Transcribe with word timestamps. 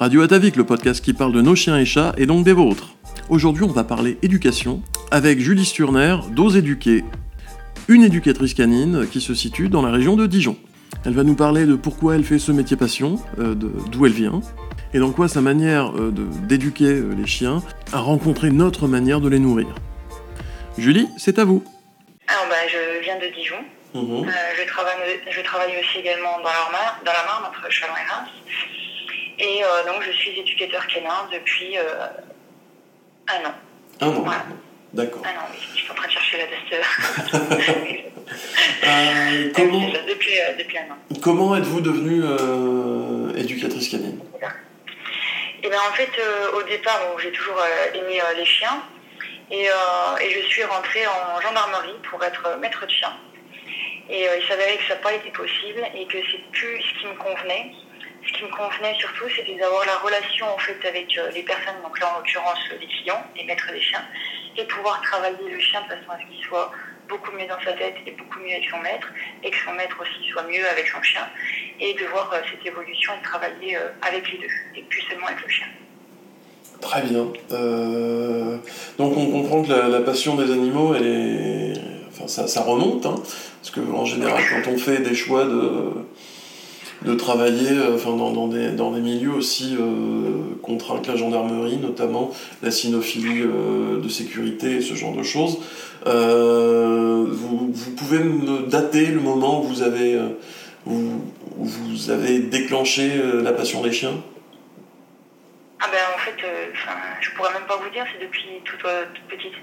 Radio 0.00 0.22
Atavik, 0.22 0.56
le 0.56 0.64
podcast 0.64 1.04
qui 1.04 1.12
parle 1.12 1.34
de 1.34 1.42
nos 1.42 1.54
chiens 1.54 1.76
et 1.76 1.84
chats 1.84 2.14
et 2.16 2.24
donc 2.24 2.42
des 2.42 2.54
vôtres. 2.54 2.94
Aujourd'hui, 3.28 3.64
on 3.64 3.70
va 3.70 3.84
parler 3.84 4.16
éducation 4.22 4.80
avec 5.10 5.40
Julie 5.40 5.66
Sturner 5.66 6.16
d'Ose 6.30 6.56
Éduquer, 6.56 7.04
une 7.86 8.02
éducatrice 8.02 8.54
canine 8.54 9.06
qui 9.12 9.20
se 9.20 9.34
situe 9.34 9.68
dans 9.68 9.82
la 9.82 9.90
région 9.90 10.16
de 10.16 10.26
Dijon. 10.26 10.56
Elle 11.04 11.12
va 11.12 11.22
nous 11.22 11.34
parler 11.34 11.66
de 11.66 11.74
pourquoi 11.74 12.14
elle 12.14 12.24
fait 12.24 12.38
ce 12.38 12.50
métier 12.50 12.78
passion, 12.78 13.16
euh, 13.38 13.54
d'où 13.54 14.06
elle 14.06 14.12
vient, 14.12 14.40
et 14.94 15.00
dans 15.00 15.10
quoi 15.10 15.28
sa 15.28 15.42
manière 15.42 15.94
euh, 15.94 16.10
d'éduquer 16.48 16.86
euh, 16.86 17.14
les 17.14 17.26
chiens 17.26 17.62
a 17.92 17.98
rencontré 17.98 18.48
notre 18.48 18.88
manière 18.88 19.20
de 19.20 19.28
les 19.28 19.38
nourrir. 19.38 19.68
Julie, 20.78 21.08
c'est 21.18 21.38
à 21.38 21.44
vous. 21.44 21.62
Alors, 22.26 22.46
bah, 22.48 22.56
je 22.68 23.02
viens 23.02 23.18
de 23.18 23.34
Dijon. 23.34 23.56
Mhm. 23.92 24.24
je, 24.56 24.66
travaille, 24.66 24.94
je 25.30 25.40
travaille 25.42 25.72
aussi 25.78 25.98
également 25.98 26.38
dans 26.38 26.44
la 26.44 26.70
Marne, 26.72 27.04
dans 27.04 27.12
la 27.12 27.24
Marne 27.26 27.44
entre 27.44 27.70
Chalon 27.70 27.92
et 27.92 28.10
Reims. 28.10 28.30
Et 29.40 29.62
donc, 29.86 30.02
je 30.02 30.12
suis 30.12 30.38
éducateur 30.38 30.86
canin 30.86 31.28
depuis 31.32 31.76
un 31.76 33.48
an. 33.48 33.54
Un 34.00 34.08
an 34.08 34.24
D'accord. 34.92 35.22
Ah 35.24 35.32
non, 35.34 35.42
je 35.54 35.78
suis 35.78 35.90
en 35.90 35.94
train 35.94 36.08
de 36.08 36.12
chercher 36.12 36.38
la 36.38 36.46
date. 36.46 36.84
euh, 38.84 39.52
comment... 39.54 39.88
depuis, 40.08 40.40
euh, 40.40 40.56
depuis, 40.58 40.78
un 40.78 40.92
an. 40.92 40.96
Comment 41.22 41.56
êtes-vous 41.56 41.80
devenue 41.80 42.22
euh, 42.24 43.32
éducatrice 43.36 43.88
canine 43.88 44.20
et 45.62 45.66
eh 45.66 45.68
ben, 45.68 45.78
En 45.88 45.92
fait, 45.92 46.10
euh, 46.18 46.58
au 46.58 46.62
départ, 46.64 47.00
j'ai 47.22 47.30
toujours 47.30 47.62
aimé 47.94 48.20
les 48.36 48.46
chiens. 48.46 48.82
Et, 49.52 49.64
et, 49.64 50.30
je 50.30 50.40
suis 50.46 50.64
rentrée 50.64 51.06
en 51.06 51.40
gendarmerie 51.40 51.98
pour 52.08 52.22
être 52.24 52.56
maître 52.60 52.84
de 52.86 52.90
chien. 52.90 53.12
Et 54.08 54.24
il 54.24 54.48
s'avérait 54.48 54.76
que 54.78 54.84
ça 54.84 54.94
n'a 54.94 55.00
pas 55.00 55.12
été 55.12 55.30
possible 55.30 55.82
et 55.94 56.06
que 56.06 56.18
c'est 56.30 56.50
plus 56.50 56.80
ce 56.80 57.00
qui 57.00 57.06
me 57.06 57.14
convenait. 57.14 57.72
Qui 58.40 58.46
me 58.46 58.56
convenait 58.56 58.96
surtout, 58.98 59.28
c'était 59.36 59.58
d'avoir 59.58 59.84
la 59.84 59.96
relation 59.98 60.46
en 60.48 60.56
fait 60.56 60.88
avec 60.88 61.14
les 61.34 61.42
personnes, 61.42 61.76
donc 61.82 62.00
là 62.00 62.14
en 62.14 62.20
l'occurrence 62.20 62.58
les 62.80 62.86
clients, 62.86 63.22
les 63.36 63.44
maîtres 63.44 63.70
des 63.70 63.82
chiens, 63.82 64.02
et 64.56 64.64
pouvoir 64.64 65.02
travailler 65.02 65.50
le 65.50 65.60
chien 65.60 65.82
de 65.82 65.88
façon 65.88 66.10
à 66.10 66.16
ce 66.16 66.24
qu'il 66.24 66.42
soit 66.46 66.72
beaucoup 67.06 67.32
mieux 67.32 67.46
dans 67.46 67.60
sa 67.62 67.74
tête 67.74 67.96
et 68.06 68.12
beaucoup 68.12 68.38
mieux 68.38 68.52
avec 68.52 68.70
son 68.70 68.78
maître, 68.78 69.08
et 69.42 69.50
que 69.50 69.56
son 69.62 69.74
maître 69.74 69.94
aussi 70.00 70.30
soit 70.30 70.44
mieux 70.44 70.66
avec 70.66 70.86
son 70.86 71.02
chien, 71.02 71.28
et 71.80 71.92
de 71.92 72.06
voir 72.06 72.32
euh, 72.32 72.38
cette 72.50 72.64
évolution 72.64 73.12
et 73.12 73.18
de 73.18 73.24
travailler 73.24 73.76
euh, 73.76 73.90
avec 74.00 74.32
les 74.32 74.38
deux, 74.38 74.54
et 74.74 74.82
plus 74.84 75.02
seulement 75.02 75.26
avec 75.26 75.42
le 75.42 75.48
chien. 75.50 75.66
Très 76.80 77.02
bien. 77.02 77.26
Euh, 77.52 78.56
donc 78.96 79.18
on 79.18 79.30
comprend 79.30 79.62
que 79.62 79.70
la, 79.70 80.00
passion 80.00 80.36
des 80.36 80.50
animaux, 80.50 80.94
elle 80.94 81.06
est... 81.06 81.72
enfin, 82.08 82.26
ça, 82.26 82.48
ça 82.48 82.62
remonte, 82.62 83.04
hein, 83.04 83.16
parce 83.60 83.70
que 83.70 83.80
en 83.80 84.06
général, 84.06 84.42
quand 84.50 84.70
on 84.70 84.78
fait 84.78 85.00
des 85.00 85.14
choix 85.14 85.44
de 85.44 85.92
de 87.02 87.14
travailler 87.14 87.70
euh, 87.70 87.94
enfin, 87.94 88.10
dans, 88.16 88.30
dans, 88.32 88.48
des, 88.48 89.00
milieux 89.00 89.32
aussi 89.32 89.76
euh, 89.78 90.54
contraints 90.62 91.00
que 91.00 91.08
la 91.08 91.16
gendarmerie, 91.16 91.78
notamment 91.78 92.30
la 92.62 92.70
cynophilie 92.70 93.42
euh, 93.42 94.00
de 94.00 94.08
sécurité 94.08 94.76
et 94.76 94.80
ce 94.80 94.94
genre 94.94 95.14
de 95.14 95.22
choses. 95.22 95.58
vous, 96.04 97.72
pouvez 97.96 98.18
me 98.18 98.66
dater 98.66 99.06
le 99.06 99.20
moment 99.20 99.60
où 99.60 99.64
vous 99.64 99.82
avez, 102.10 102.38
déclenché 102.40 103.10
la 103.42 103.52
passion 103.52 103.82
des 103.82 103.92
chiens? 103.92 104.22
Ah 105.82 105.86
ben 105.90 105.98
en 106.14 106.18
fait, 106.18 106.36
je 107.20 107.30
pourrais 107.34 107.54
même 107.54 107.66
pas 107.66 107.76
vous 107.76 107.88
dire, 107.90 108.04
c'est 108.12 108.20
depuis 108.22 108.60
toute, 108.64 108.80
toute 108.80 109.38
petite. 109.38 109.54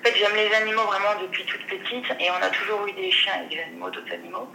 En 0.00 0.02
fait, 0.04 0.14
j'aime 0.16 0.36
les 0.36 0.54
animaux 0.54 0.84
vraiment 0.84 1.20
depuis 1.20 1.44
toute 1.44 1.66
petite 1.66 2.04
et 2.20 2.30
on 2.30 2.42
a 2.42 2.50
toujours 2.50 2.86
eu 2.86 2.92
des 2.92 3.10
chiens 3.10 3.32
et 3.44 3.54
des 3.54 3.60
animaux, 3.62 3.90
d'autres 3.90 4.12
animaux. 4.12 4.48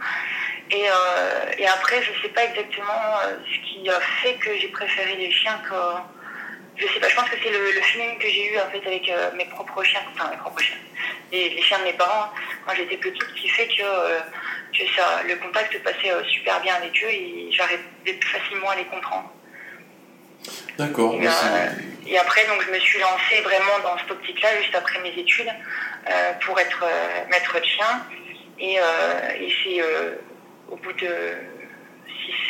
Et, 0.70 0.88
euh, 0.88 1.52
et, 1.58 1.66
après, 1.66 2.02
je 2.02 2.10
ne 2.10 2.22
sais 2.22 2.28
pas 2.28 2.44
exactement 2.44 3.18
euh, 3.26 3.36
ce 3.44 3.68
qui 3.68 3.88
a 3.88 4.00
fait 4.00 4.34
que 4.34 4.56
j'ai 4.56 4.68
préféré 4.68 5.16
les 5.16 5.30
chiens 5.30 5.60
que. 5.68 5.74
Je 6.76 6.92
sais 6.92 6.98
pas, 6.98 7.08
je 7.08 7.14
pense 7.14 7.28
que 7.28 7.36
c'est 7.40 7.50
le, 7.50 7.80
feeling 7.82 8.18
que 8.18 8.26
j'ai 8.26 8.52
eu 8.52 8.58
en 8.58 8.68
fait 8.70 8.84
avec 8.84 9.08
euh, 9.08 9.30
mes 9.36 9.44
propres 9.44 9.84
chiens, 9.84 10.00
enfin 10.12 10.28
mes 10.30 10.36
propres 10.36 10.60
chiens, 10.60 10.76
les, 11.30 11.62
chiens 11.62 11.78
de 11.78 11.84
mes 11.84 11.92
parents 11.92 12.30
quand 12.66 12.74
j'étais 12.74 12.96
petite, 12.96 13.32
qui 13.34 13.48
fait 13.48 13.68
que, 13.68 13.82
que 14.76 14.90
ça, 14.96 15.22
le 15.24 15.36
contact 15.36 15.80
passait 15.84 16.10
super 16.28 16.60
bien 16.62 16.74
avec 16.74 16.92
eux 17.04 17.10
et 17.10 17.48
j'arrivais 17.52 18.18
facilement 18.20 18.70
à 18.70 18.76
les 18.76 18.86
comprendre. 18.86 19.32
D'accord. 20.76 21.14
Et, 21.14 22.10
et, 22.10 22.18
après, 22.18 22.44
donc, 22.46 22.60
je 22.66 22.72
me 22.72 22.80
suis 22.80 22.98
lancée 22.98 23.40
vraiment 23.42 23.78
dans 23.84 23.96
cette 23.98 24.10
optique-là, 24.10 24.60
juste 24.60 24.74
après 24.74 24.98
mes 25.00 25.16
études, 25.16 25.52
pour 26.44 26.58
être 26.58 26.84
maître 27.30 27.60
de 27.60 27.64
chien. 27.64 28.04
Et, 28.58 28.74
et 28.74 29.54
c'est 29.62 29.80
au 30.74 30.76
bout 30.76 30.92
de 30.92 31.06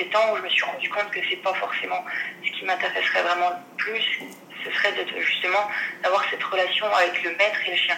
6-7 0.01 0.17
ans 0.17 0.33
où 0.33 0.37
je 0.39 0.43
me 0.43 0.49
suis 0.49 0.65
rendu 0.65 0.89
compte 0.89 1.11
que 1.13 1.21
c'est 1.29 1.43
pas 1.43 1.53
forcément 1.55 2.05
ce 2.43 2.59
qui 2.59 2.65
m'intéresserait 2.65 3.23
vraiment 3.23 3.53
plus, 3.77 4.21
ce 4.65 4.71
serait 4.71 4.95
justement 5.21 5.69
d'avoir 6.03 6.25
cette 6.31 6.43
relation 6.43 6.87
avec 6.87 7.23
le 7.23 7.31
maître 7.31 7.61
et 7.67 7.71
le 7.71 7.77
chien, 7.77 7.97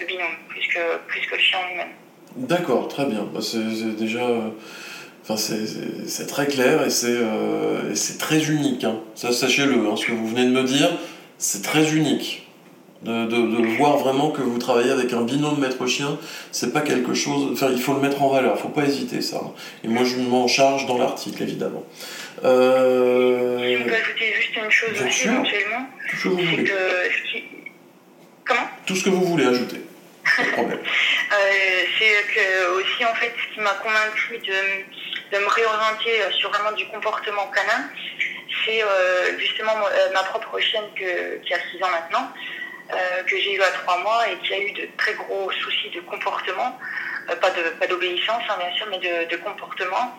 le 0.00 0.06
binôme, 0.06 0.36
plus 0.48 0.66
que, 0.66 0.98
plus 1.06 1.20
que 1.26 1.36
le 1.36 1.40
chien 1.40 1.58
en 1.60 1.68
lui-même. 1.68 1.92
D'accord, 2.36 2.88
très 2.88 3.06
bien. 3.06 3.22
Bah, 3.32 3.40
c'est 3.40 3.96
déjà. 3.96 4.26
Enfin, 5.22 5.36
c'est 5.36 6.26
très 6.26 6.46
clair 6.46 6.82
et 6.84 6.90
c'est 6.90 7.06
euh, 7.10 7.94
très 8.18 8.46
unique. 8.46 8.84
Hein. 8.84 9.00
Ça, 9.14 9.32
sachez-le, 9.32 9.86
hein, 9.86 9.96
ce 9.96 10.06
que 10.06 10.12
vous 10.12 10.26
venez 10.26 10.44
de 10.44 10.50
me 10.50 10.64
dire, 10.64 10.90
c'est 11.36 11.62
très 11.62 11.92
unique 11.92 12.47
de, 13.02 13.26
de, 13.26 13.76
voir 13.76 13.96
vraiment 13.96 14.30
que 14.30 14.42
vous 14.42 14.58
travaillez 14.58 14.90
avec 14.90 15.12
un 15.12 15.22
binôme 15.22 15.60
maître-chien, 15.60 16.18
c'est 16.50 16.72
pas 16.72 16.80
quelque 16.80 17.14
chose. 17.14 17.50
Enfin, 17.52 17.68
il 17.70 17.80
faut 17.80 17.94
le 17.94 18.00
mettre 18.00 18.22
en 18.22 18.28
valeur, 18.28 18.54
il 18.56 18.60
faut 18.60 18.68
pas 18.68 18.84
hésiter 18.84 19.20
ça. 19.20 19.40
Et 19.84 19.88
moi, 19.88 20.04
je 20.04 20.16
m'en 20.16 20.48
charge 20.48 20.86
dans 20.86 20.98
l'article, 20.98 21.42
évidemment. 21.42 21.84
Euh... 22.44 23.78
On 23.80 23.84
peut 23.84 23.94
ajouter 23.94 24.32
juste 24.34 24.56
une 24.56 24.70
chose 24.70 24.90
Bien 24.92 25.06
aussi, 25.06 25.18
sûr. 25.20 25.32
éventuellement. 25.32 25.86
Tout 26.10 26.16
ce 26.16 26.22
que 26.22 26.28
vous 26.28 26.36
voulez. 26.36 26.64
Que... 26.64 26.74
Comment? 28.44 28.68
Tout 28.86 28.96
ce 28.96 29.04
que 29.04 29.10
vous 29.10 29.24
voulez 29.24 29.46
ajouter. 29.46 29.80
Pas 30.36 30.42
de 30.42 30.50
problème. 30.50 30.78
euh, 31.32 31.82
c'est 31.98 32.34
que 32.34 32.80
aussi, 32.80 33.04
en 33.04 33.14
fait, 33.14 33.32
ce 33.32 33.54
qui 33.54 33.60
m'a 33.60 33.74
convaincu 33.74 34.38
de, 34.38 35.36
de, 35.36 35.44
me 35.44 35.48
réorienter 35.48 36.34
sur 36.38 36.50
vraiment 36.50 36.72
du 36.72 36.86
comportement 36.86 37.46
canin, 37.54 37.88
c'est 38.64 38.82
euh, 38.82 39.38
justement 39.38 39.72
euh, 39.76 40.12
ma 40.12 40.22
propre 40.24 40.58
chienne 40.58 40.84
que, 40.96 41.38
qui 41.44 41.54
a 41.54 41.58
6 41.58 41.82
ans 41.82 41.90
maintenant. 41.90 42.32
Euh, 42.90 43.22
que 43.24 43.36
j'ai 43.36 43.52
eu 43.52 43.60
à 43.60 43.70
trois 43.70 43.98
mois 43.98 44.26
et 44.30 44.38
qui 44.38 44.54
a 44.54 44.58
eu 44.58 44.72
de 44.72 44.88
très 44.96 45.12
gros 45.12 45.52
soucis 45.52 45.90
de 45.90 46.00
comportement, 46.00 46.78
euh, 47.28 47.36
pas 47.36 47.50
de 47.50 47.62
pas 47.78 47.86
d'obéissance 47.86 48.42
hein, 48.48 48.56
bien 48.58 48.72
sûr, 48.76 48.86
mais 48.90 48.98
de, 48.98 49.36
comportement. 49.36 50.16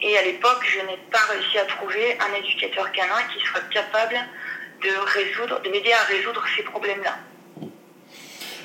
Et 0.00 0.16
à 0.16 0.22
l'époque, 0.22 0.64
je 0.64 0.78
n'ai 0.86 0.96
pas 1.10 1.18
réussi 1.30 1.58
à 1.58 1.64
trouver 1.64 2.16
un 2.20 2.34
éducateur 2.34 2.92
canin 2.92 3.20
qui 3.32 3.44
soit 3.44 3.68
capable 3.68 4.16
de 4.82 4.90
résoudre, 5.06 5.60
de 5.62 5.70
m'aider 5.70 5.92
à 5.92 6.04
résoudre 6.04 6.44
ces 6.56 6.62
problèmes-là. 6.62 7.16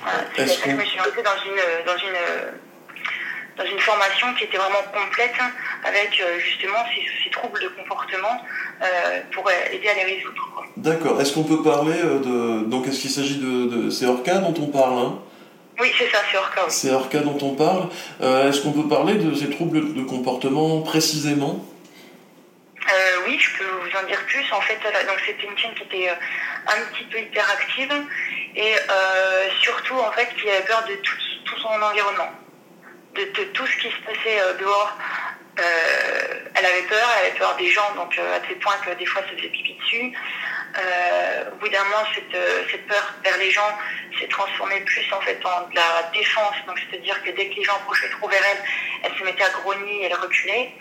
Voilà, 0.01 0.19
c'est 0.35 0.61
que 0.61 0.69
je 0.69 0.75
me 0.75 0.85
suis 0.85 0.97
lancée 0.99 1.23
dans 1.23 1.37
une, 1.43 1.85
dans 1.85 1.97
une 1.97 2.53
dans 3.59 3.65
une 3.65 3.79
formation 3.79 4.33
qui 4.35 4.45
était 4.45 4.57
vraiment 4.57 4.83
complète 4.93 5.35
avec 5.83 6.19
euh, 6.21 6.39
justement 6.39 6.79
ces, 6.95 7.29
troubles 7.29 7.61
de 7.61 7.67
comportement 7.67 8.41
pour 9.31 9.49
aider 9.49 9.87
à 9.87 9.93
les 9.93 10.15
résoudre. 10.15 10.63
D'accord. 10.77 11.19
Est-ce 11.19 11.33
qu'on 11.33 11.43
peut 11.43 11.61
parler 11.61 11.97
euh, 12.03 12.19
de... 12.19 12.65
Donc 12.65 12.87
est-ce 12.87 13.01
qu'il 13.01 13.09
s'agit 13.09 13.37
de... 13.37 13.65
de... 13.67 13.89
C'est 13.89 14.05
Orca 14.05 14.35
dont 14.37 14.53
on 14.61 14.67
parle 14.67 14.97
hein? 14.97 15.19
Oui, 15.79 15.91
c'est 15.97 16.09
ça, 16.09 16.19
c'est 16.29 16.37
Orca. 16.37 16.65
C'est 16.67 16.91
Orca 16.91 17.19
dont 17.19 17.37
on 17.41 17.55
parle. 17.55 17.87
Est-ce 18.19 18.61
qu'on 18.61 18.73
peut 18.73 18.89
parler 18.89 19.15
de 19.15 19.33
ces 19.33 19.49
troubles 19.49 19.93
de 19.93 20.01
comportement 20.03 20.81
précisément? 20.81 21.65
Oui, 23.25 23.39
je 23.39 23.57
peux 23.57 23.63
vous 23.63 23.97
en 23.97 24.05
dire 24.05 24.19
plus. 24.25 24.43
En 24.51 24.59
fait, 24.59 24.75
donc 24.75 25.21
c'était 25.25 25.47
une 25.47 25.57
chienne 25.57 25.71
qui 25.75 25.83
était 25.83 26.09
un 26.09 26.81
petit 26.91 27.05
peu 27.05 27.19
hyperactive 27.19 27.93
et 28.57 28.73
surtout 29.61 29.95
en 29.95 30.11
fait 30.11 30.27
qui 30.35 30.49
avait 30.49 30.65
peur 30.65 30.83
de 30.85 30.95
tout 30.95 31.59
son 31.61 31.81
environnement 31.81 32.29
de, 33.15 33.43
tout 33.53 33.65
ce 33.65 33.77
qui 33.77 33.89
se 33.89 34.01
passait 34.05 34.39
euh, 34.41 34.53
dehors. 34.59 34.97
Euh, 36.59 36.65
elle 36.65 36.65
avait 36.65 36.87
peur, 36.87 37.07
elle 37.19 37.27
avait 37.27 37.37
peur 37.37 37.55
des 37.57 37.69
gens, 37.69 37.93
donc 37.95 38.17
euh, 38.17 38.37
à 38.37 38.39
tel 38.39 38.57
point 38.59 38.75
que 38.85 38.91
des 38.91 39.05
fois 39.05 39.21
ça 39.21 39.35
faisait 39.35 39.49
pipi 39.49 39.75
dessus. 39.75 40.13
au 41.51 41.55
bout 41.55 41.69
d'un 41.69 41.83
moment, 41.83 42.05
cette, 42.13 42.87
peur 42.87 43.13
vers 43.23 43.37
les 43.37 43.51
gens 43.51 43.77
s'est 44.19 44.27
transformée 44.27 44.81
plus 44.81 45.05
en 45.13 45.21
fait 45.21 45.39
en 45.45 45.67
de 45.69 45.75
la 45.75 46.09
défense, 46.13 46.55
donc 46.67 46.79
c'est-à-dire 46.79 47.21
que 47.23 47.31
dès 47.31 47.49
que 47.49 47.55
les 47.55 47.63
gens 47.63 47.75
approchaient 47.75 48.09
trop 48.09 48.27
vers 48.27 48.43
elle, 48.51 48.63
elle 49.03 49.17
se 49.17 49.23
mettait 49.23 49.43
à 49.43 49.49
grogner, 49.49 50.05
elle 50.05 50.15
reculait. 50.15 50.71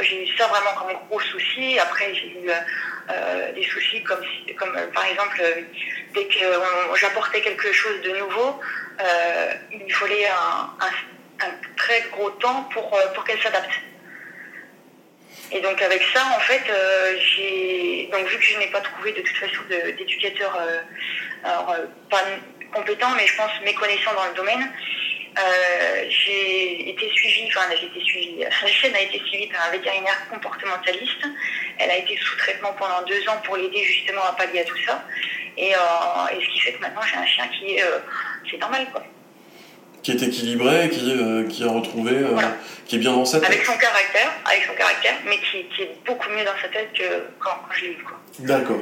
j'ai 0.00 0.24
eu 0.24 0.36
ça 0.36 0.46
vraiment 0.48 0.74
comme 0.78 0.92
gros 1.08 1.20
souci. 1.20 1.78
Après, 1.78 2.14
j'ai 2.14 2.28
eu 2.28 2.50
des 3.54 3.64
soucis 3.64 4.02
comme, 4.02 4.24
comme 4.58 4.74
par 4.92 5.04
exemple, 5.06 5.40
dès 6.14 6.26
que 6.26 6.44
j'apportais 7.00 7.40
quelque 7.40 7.72
chose 7.72 8.00
de 8.02 8.10
nouveau, 8.16 8.60
euh, 9.00 9.52
il 9.72 9.92
fallait 9.92 10.26
un, 10.26 10.70
très 11.76 12.00
gros 12.10 12.30
temps 12.30 12.64
pour, 12.72 12.92
euh, 12.94 13.06
pour 13.14 13.24
qu'elle 13.24 13.40
s'adapte. 13.40 13.70
Et 15.50 15.60
donc 15.60 15.80
avec 15.80 16.02
ça, 16.14 16.22
en 16.36 16.40
fait, 16.40 16.62
euh, 16.68 17.16
j'ai 17.18 18.08
donc 18.12 18.26
vu 18.26 18.36
que 18.36 18.44
je 18.44 18.58
n'ai 18.58 18.66
pas 18.68 18.80
trouvé 18.80 19.12
de 19.12 19.22
toute 19.22 19.36
façon 19.36 19.62
d'éducateur, 19.96 20.58
pas 22.10 22.24
compétent, 22.72 23.08
mais 23.16 23.26
je 23.26 23.36
pense 23.36 23.50
méconnaissant 23.64 24.12
dans 24.14 24.26
le 24.26 24.34
domaine, 24.34 24.70
j'ai 26.08 26.90
été 26.90 27.08
suivie, 27.10 27.48
enfin 27.48 27.66
j'ai 27.80 27.86
été 27.86 28.00
suivie, 28.04 28.44
la 28.62 28.68
chaîne 28.68 28.94
a 28.94 29.00
été 29.00 29.18
suivie 29.26 29.46
par 29.48 29.66
un 29.66 29.70
vétérinaire 29.70 30.28
comportementaliste 30.30 31.24
Elle 31.78 31.90
a 31.90 31.96
été 31.96 32.16
sous 32.16 32.36
traitement 32.36 32.72
pendant 32.74 33.02
deux 33.02 33.28
ans 33.28 33.40
pour 33.44 33.56
l'aider 33.56 33.82
justement 33.84 34.24
à 34.24 34.32
pallier 34.32 34.60
à 34.60 34.64
tout 34.64 34.78
ça. 34.86 35.04
Et, 35.56 35.74
euh, 35.74 35.78
et 36.32 36.44
ce 36.44 36.50
qui 36.50 36.60
fait 36.60 36.72
que 36.72 36.80
maintenant 36.80 37.02
j'ai 37.02 37.16
un 37.16 37.26
chien 37.26 37.48
qui 37.48 37.76
est, 37.76 37.82
euh, 37.82 37.98
c'est 38.48 38.58
normal 38.58 38.86
quoi. 38.92 39.02
Qui 40.02 40.12
est 40.12 40.22
équilibré, 40.22 40.88
qui, 40.90 41.10
euh, 41.10 41.44
qui 41.48 41.64
a 41.64 41.68
retrouvé, 41.70 42.12
euh, 42.12 42.28
qui 42.86 42.96
est 42.96 42.98
bien 42.98 43.12
dans 43.12 43.24
sa 43.24 43.40
tête. 43.40 43.48
Avec 43.50 43.64
son 43.64 43.72
caractère, 43.76 44.30
avec 44.44 44.62
son 44.66 44.74
caractère, 44.74 45.14
mais 45.26 45.36
qui, 45.36 45.64
qui 45.74 45.82
est 45.82 45.96
beaucoup 46.06 46.30
mieux 46.30 46.44
dans 46.44 46.56
sa 46.62 46.68
tête 46.68 46.88
que 46.94 47.02
quand, 47.40 47.50
quand 47.66 47.74
je 47.74 47.84
l'ai 47.84 47.90
eu 47.92 48.02
quoi. 48.04 48.16
D'accord. 48.40 48.78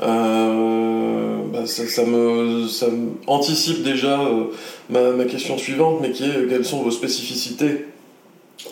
Euh, 0.00 1.36
bah, 1.52 1.66
ça, 1.66 1.86
ça 1.86 2.04
me, 2.04 2.66
ça 2.66 2.86
me 2.88 3.12
anticipe 3.26 3.82
déjà 3.82 4.18
ma, 4.88 5.10
ma 5.10 5.24
question 5.26 5.58
suivante, 5.58 5.98
mais 6.00 6.10
qui 6.10 6.24
est 6.24 6.48
quelles 6.48 6.64
sont 6.64 6.82
vos 6.82 6.90
spécificités 6.90 7.86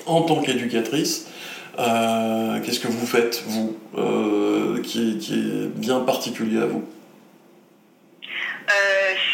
en 0.06 0.22
tant 0.22 0.40
qu'éducatrice 0.40 1.28
Qu'est-ce 1.76 2.80
que 2.80 2.88
vous 2.88 3.06
faites, 3.06 3.42
vous, 3.46 3.76
qui, 4.82 5.10
est- 5.12 5.18
qui 5.18 5.34
est 5.34 5.66
bien 5.68 6.00
particulier 6.00 6.60
à 6.62 6.66
vous? 6.66 6.84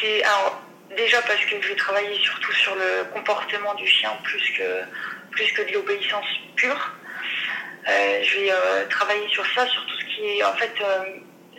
C'est 0.01 0.23
alors 0.23 0.61
déjà 0.99 1.23
parce 1.23 1.45
que 1.47 1.63
je 1.63 1.69
vais 1.69 1.77
travailler 1.77 2.19
surtout 2.21 2.53
sur 2.53 2.75
le 2.75 3.05
comportement 3.15 3.75
du 3.75 3.87
chien 3.87 4.11
plus 4.25 4.45
que 4.59 4.83
plus 5.31 5.51
que 5.53 5.63
de 5.63 5.73
l'obéissance 5.75 6.27
pure. 6.57 6.93
Euh, 7.89 8.23
je 8.23 8.39
vais 8.39 8.51
euh, 8.51 8.87
travailler 8.89 9.29
sur 9.29 9.47
ça, 9.55 9.67
sur 9.67 9.87
tout 9.87 9.97
ce 10.01 10.05
qui 10.05 10.23
est 10.39 10.45
en 10.45 10.55
fait 10.55 10.75
euh, 10.81 11.05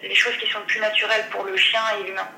les 0.04 0.14
choses 0.16 0.36
qui 0.38 0.48
sont 0.52 0.62
plus 0.68 0.80
naturelles 0.80 1.26
pour 1.32 1.44
le 1.44 1.56
chien 1.56 1.82
et 2.00 2.04
l'humain. 2.04 2.30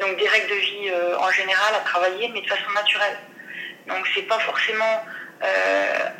Donc 0.00 0.16
des 0.16 0.28
règles 0.28 0.48
de 0.48 0.54
vie 0.54 0.92
en 1.18 1.30
général 1.32 1.74
à 1.74 1.80
travailler, 1.80 2.28
mais 2.32 2.40
de 2.40 2.48
façon 2.48 2.70
naturelle. 2.74 3.18
Donc 3.88 4.06
c'est 4.14 4.22
pas 4.22 4.38
forcément 4.38 5.04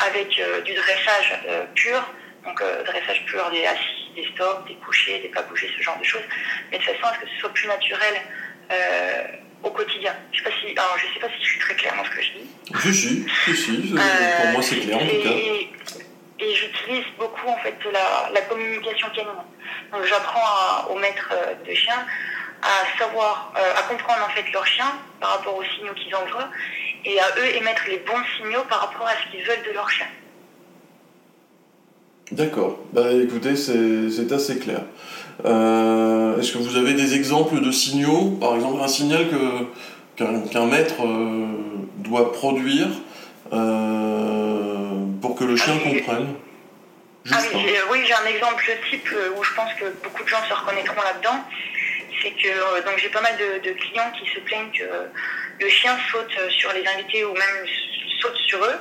avec 0.08 0.28
du 0.64 0.74
dressage 0.74 1.40
pur, 1.74 2.00
donc 2.44 2.60
dressage 2.84 3.24
pur 3.26 3.48
des 3.50 3.64
assis, 3.64 4.10
des 4.16 4.26
stops, 4.32 4.66
des 4.66 4.74
couchers, 4.84 5.20
des 5.20 5.28
pas 5.28 5.42
bouger, 5.42 5.72
ce 5.76 5.82
genre 5.82 5.98
de 5.98 6.04
choses, 6.04 6.24
mais 6.70 6.78
de 6.78 6.82
façon 6.82 7.04
à 7.04 7.14
ce 7.14 7.20
que 7.20 7.26
ce 7.28 7.40
soit 7.40 7.54
plus 7.54 7.68
naturel 7.68 8.14
au 9.64 9.70
quotidien. 9.70 10.12
Je 10.32 10.38
sais 10.38 10.44
pas 10.44 10.50
si, 10.60 10.72
alors 10.72 10.96
je 10.98 11.14
sais 11.14 11.20
pas 11.20 11.28
si 11.28 11.44
je 11.44 11.50
suis 11.50 11.60
très 11.60 11.74
claire 11.74 11.94
dans 11.96 12.04
ce 12.04 12.10
que 12.10 12.22
je 12.22 12.30
dis. 12.32 12.46
Si, 12.82 12.94
si, 12.94 13.26
si, 13.44 13.56
si, 13.56 13.94
euh, 13.96 14.42
pour 14.42 14.50
moi 14.52 14.62
c'est 14.62 14.78
clair 14.80 14.96
en 14.96 15.06
tout 15.06 15.22
cas. 15.22 15.30
Et, 15.30 15.70
j'utilise 16.40 17.04
beaucoup 17.18 17.48
en 17.48 17.56
fait 17.58 17.74
la, 17.90 18.30
la 18.34 18.40
communication 18.42 19.08
canine. 19.14 19.30
Donc 19.90 20.04
j'apprends 20.04 20.90
aux 20.90 20.98
maîtres 20.98 21.32
euh, 21.32 21.54
de 21.66 21.74
chiens 21.74 22.04
à 22.64 22.98
savoir, 22.98 23.52
euh, 23.56 23.78
à 23.78 23.82
comprendre 23.82 24.24
en 24.24 24.30
fait 24.30 24.50
leur 24.52 24.66
chien 24.66 24.92
par 25.20 25.36
rapport 25.36 25.56
aux 25.56 25.64
signaux 25.64 25.92
qu'ils 25.94 26.14
envoient 26.14 26.48
et 27.04 27.20
à 27.20 27.28
eux 27.38 27.56
émettre 27.56 27.82
les 27.88 27.98
bons 27.98 28.24
signaux 28.36 28.64
par 28.68 28.80
rapport 28.80 29.06
à 29.06 29.12
ce 29.12 29.30
qu'ils 29.30 29.44
veulent 29.46 29.66
de 29.68 29.72
leur 29.72 29.88
chien. 29.90 30.06
D'accord. 32.32 32.78
Bah 32.92 33.12
écoutez, 33.12 33.54
c'est 33.54 34.10
c'est 34.10 34.32
assez 34.32 34.58
clair. 34.58 34.80
Euh, 35.44 36.38
Est-ce 36.38 36.52
que 36.52 36.58
vous 36.58 36.76
avez 36.76 36.94
des 36.94 37.14
exemples 37.14 37.60
de 37.60 37.70
signaux 37.70 38.36
Par 38.40 38.54
exemple, 38.54 38.80
un 38.82 38.88
signal 38.88 39.26
qu'un 40.16 40.66
maître 40.66 40.94
euh, 41.04 41.46
doit 41.98 42.32
produire 42.32 42.88
euh, 43.52 45.04
pour 45.20 45.34
que 45.36 45.44
le 45.44 45.56
chien 45.56 45.74
Ah 45.76 45.88
comprenne? 45.88 46.34
Ah 47.32 47.36
oui, 47.40 47.60
j'ai- 47.66 47.82
oui, 47.90 47.98
un 48.22 48.26
exemple 48.28 48.64
type 48.90 49.08
euh, 49.12 49.30
où 49.38 49.42
je 49.42 49.54
pense 49.54 49.72
que 49.80 49.86
beaucoup 50.04 50.22
de 50.22 50.28
gens 50.28 50.42
se 50.48 50.52
reconnaîtront 50.54 51.00
là-dedans. 51.02 51.40
C'est 52.22 52.30
que 52.30 52.48
euh, 52.48 52.82
donc 52.84 52.98
j'ai 52.98 53.08
pas 53.08 53.22
mal 53.22 53.34
de, 53.36 53.66
de 53.68 53.74
clients 53.74 54.10
qui 54.18 54.28
se 54.30 54.40
plaignent 54.40 54.70
que 54.72 54.84
le 55.64 55.68
chien 55.68 55.96
saute 56.12 56.50
sur 56.50 56.72
les 56.72 56.84
invités 56.86 57.24
ou 57.24 57.32
même 57.32 57.66
saute 58.20 58.36
sur 58.46 58.58
eux. 58.62 58.76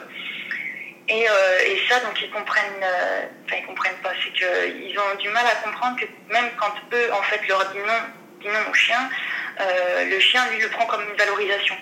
Et, 1.10 1.30
euh, 1.30 1.60
et 1.66 1.82
ça, 1.90 2.00
donc 2.00 2.20
ils 2.22 2.30
comprennent, 2.30 2.82
euh, 2.82 3.26
enfin 3.46 3.58
ils 3.60 3.66
comprennent 3.66 4.02
pas, 4.02 4.14
c'est 4.24 4.32
qu'ils 4.32 4.98
ont 4.98 5.16
du 5.20 5.30
mal 5.30 5.46
à 5.46 5.56
comprendre 5.56 6.00
que 6.00 6.06
même 6.32 6.50
quand 6.58 6.74
eux 6.94 7.12
en 7.12 7.22
fait 7.24 7.46
leur 7.48 7.66
disent 7.72 7.82
non, 7.82 8.00
disent 8.40 8.52
non 8.52 8.72
au 8.72 8.74
chien, 8.74 9.10
euh, 9.60 10.06
le 10.06 10.20
chien 10.20 10.50
lui 10.52 10.62
le 10.62 10.70
prend 10.70 10.86
comme 10.86 11.04
une 11.04 11.16
valorisation. 11.18 11.76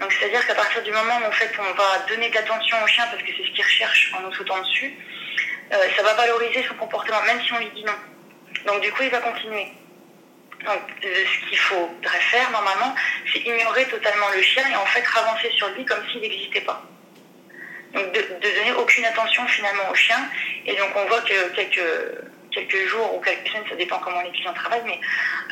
Donc 0.00 0.10
c'est-à-dire 0.12 0.46
qu'à 0.46 0.54
partir 0.54 0.82
du 0.82 0.90
moment 0.90 1.18
où 1.22 1.26
en 1.26 1.32
fait 1.32 1.52
on 1.58 1.74
va 1.74 1.98
donner 2.08 2.30
de 2.30 2.34
l'attention 2.34 2.82
au 2.82 2.86
chien 2.86 3.06
parce 3.10 3.22
que 3.22 3.28
c'est 3.36 3.44
ce 3.44 3.50
qu'il 3.52 3.64
recherche 3.64 4.12
en 4.16 4.22
nous 4.22 4.32
sautant 4.32 4.58
dessus, 4.62 4.94
ça 5.70 6.02
va 6.02 6.14
valoriser 6.14 6.64
son 6.66 6.74
comportement, 6.74 7.20
même 7.22 7.42
si 7.42 7.52
on 7.52 7.58
lui 7.58 7.70
dit 7.74 7.84
non. 7.84 7.92
Donc 8.66 8.80
du 8.82 8.92
coup, 8.92 9.02
il 9.02 9.10
va 9.10 9.18
continuer. 9.18 9.72
Donc 10.64 10.80
ce 11.02 11.48
qu'il 11.48 11.58
faudrait 11.58 12.20
faire 12.30 12.50
normalement, 12.50 12.94
c'est 13.32 13.40
ignorer 13.40 13.84
totalement 13.86 14.28
le 14.34 14.40
chien 14.42 14.64
et 14.70 14.76
en 14.76 14.86
fait 14.86 15.04
avancer 15.18 15.50
sur 15.56 15.68
lui 15.70 15.84
comme 15.84 16.02
s'il 16.10 16.20
n'existait 16.20 16.62
pas. 16.62 16.82
Donc 17.94 18.12
de, 18.12 18.20
donner 18.40 18.72
aucune 18.78 19.04
attention 19.04 19.46
finalement 19.46 19.90
au 19.90 19.94
chien. 19.94 20.18
Et 20.66 20.74
donc 20.76 20.90
on 20.94 21.04
voit 21.06 21.20
que 21.20 21.54
quelques, 21.54 21.80
quelques 22.50 22.88
jours 22.88 23.14
ou 23.16 23.20
quelques 23.20 23.48
semaines, 23.48 23.64
ça 23.68 23.76
dépend 23.76 23.98
comment 23.98 24.22
les 24.22 24.30
clients 24.30 24.54
travaillent, 24.54 24.84
mais 24.84 25.00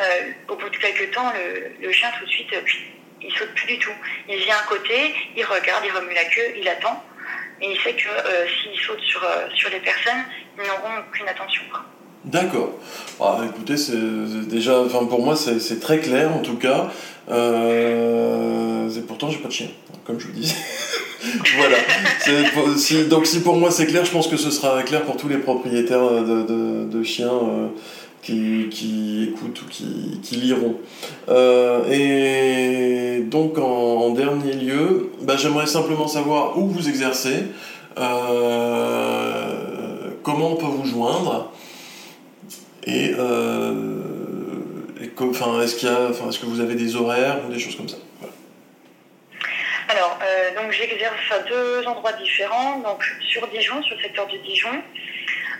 euh, 0.00 0.32
au 0.48 0.56
bout 0.56 0.68
de 0.68 0.76
quelques 0.76 1.10
temps, 1.12 1.32
le, 1.80 1.92
chien 1.92 2.10
tout 2.18 2.24
de 2.24 2.30
suite, 2.30 2.52
euh, 2.52 2.60
il 3.20 3.32
saute 3.32 3.54
plus 3.54 3.66
du 3.66 3.78
tout. 3.78 3.92
Il 4.28 4.36
vient 4.38 4.56
à 4.56 4.66
côté, 4.66 5.14
il 5.36 5.44
regarde, 5.44 5.84
il 5.84 5.92
remue 5.92 6.14
la 6.14 6.24
queue, 6.24 6.54
il 6.56 6.68
attend. 6.68 7.02
Et 7.60 7.70
il 7.70 7.80
sait 7.80 7.94
que 7.94 8.08
euh, 8.08 8.46
s'il 8.48 8.78
saute 8.80 9.00
sur, 9.00 9.70
les 9.70 9.80
personnes, 9.80 10.24
ils 10.58 10.66
n'auront 10.66 10.98
aucune 11.08 11.28
attention. 11.28 11.62
D'accord. 12.24 12.70
Ah, 13.20 13.42
écoutez, 13.44 13.76
c'est 13.76 13.96
déjà, 14.48 14.80
enfin 14.80 15.04
pour 15.04 15.22
moi 15.22 15.36
c'est 15.36 15.80
très 15.80 15.98
clair 15.98 16.34
en 16.34 16.38
tout 16.40 16.56
cas. 16.56 16.90
Euh, 17.30 18.88
et 18.90 19.00
pourtant 19.00 19.30
j'ai 19.30 19.38
pas 19.38 19.48
de 19.48 19.52
chien, 19.52 19.68
comme 20.04 20.18
je 20.18 20.26
vous 20.28 20.32
dis. 20.32 20.54
voilà. 21.56 21.76
Donc 23.08 23.26
si 23.26 23.40
pour 23.40 23.56
moi 23.56 23.70
c'est 23.70 23.86
clair, 23.86 24.04
je 24.04 24.10
pense 24.10 24.26
que 24.26 24.36
ce 24.36 24.50
sera 24.50 24.82
clair 24.82 25.02
pour 25.02 25.16
tous 25.16 25.28
les 25.28 25.38
propriétaires 25.38 26.24
de, 26.24 27.02
chiens 27.02 27.28
euh, 27.28 27.68
qui, 28.22 28.68
qui 28.70 29.24
écoutent 29.28 29.60
ou 29.62 29.66
qui, 29.66 30.36
liront. 30.36 30.76
Euh, 31.28 31.82
et 31.90 33.20
donc 33.22 33.58
en, 33.58 34.10
dernier 34.10 34.52
lieu, 34.54 35.10
bah, 35.22 35.36
j'aimerais 35.36 35.66
simplement 35.66 36.08
savoir 36.08 36.58
où 36.58 36.68
vous 36.68 36.88
exercez, 36.88 37.44
comment 40.22 40.52
on 40.52 40.56
peut 40.56 40.66
vous 40.66 40.86
joindre. 40.86 41.50
Et, 42.86 43.14
euh, 43.18 43.72
est-ce 45.00 46.38
que 46.38 46.46
vous 46.46 46.60
avez 46.60 46.74
des 46.74 46.96
horaires 46.96 47.38
ou 47.46 47.52
des 47.52 47.58
choses 47.58 47.76
comme 47.76 47.88
ça? 47.88 47.96
Alors, 49.88 50.18
euh, 50.22 50.54
donc 50.54 50.72
j'exerce 50.72 51.14
à 51.30 51.38
deux 51.40 51.86
endroits 51.86 52.12
différents, 52.14 52.78
donc 52.80 53.02
sur 53.28 53.46
Dijon, 53.48 53.82
sur 53.82 53.96
le 53.96 54.02
secteur 54.02 54.26
de 54.26 54.36
Dijon, 54.38 54.82